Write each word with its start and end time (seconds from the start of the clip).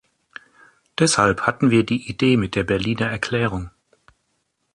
Deshalb 0.97 1.41
hatten 1.45 1.69
wir 1.69 1.83
die 1.83 2.09
Idee 2.09 2.35
mit 2.35 2.55
der 2.55 2.63
Berliner 2.63 3.05
Erklärung. 3.05 3.69